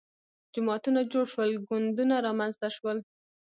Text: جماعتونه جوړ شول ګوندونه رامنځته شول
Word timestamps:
جماعتونه 0.53 0.99
جوړ 1.11 1.25
شول 1.33 1.49
ګوندونه 1.67 2.15
رامنځته 2.27 2.67
شول 2.75 2.97